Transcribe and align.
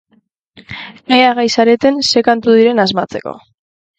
Ea 1.17 1.27
gai 1.41 1.45
zareten 1.57 2.01
ze 2.13 2.25
kantu 2.31 2.57
diren 2.61 2.83
asmatzeko. 2.87 3.37